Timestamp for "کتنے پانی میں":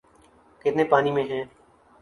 0.61-1.23